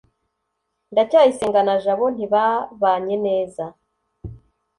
[0.91, 3.63] ndacyayisenga na jabo ntibabanye neza